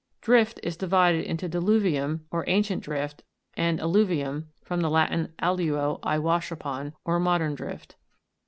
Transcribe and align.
Drift 0.19 0.59
is 0.63 0.75
divided 0.77 1.25
into 1.25 1.47
DILU'VIUM, 1.47 2.21
or 2.31 2.43
ancient 2.47 2.81
drift, 2.81 3.21
and 3.53 3.77
ALLU' 3.79 4.07
VIUM 4.07 4.45
(from 4.63 4.81
the 4.81 4.89
Latin, 4.89 5.31
alluo, 5.37 5.99
I 6.01 6.17
wash 6.17 6.49
upon), 6.51 6.93
or 7.05 7.19
modern 7.19 7.53
drift. 7.53 7.97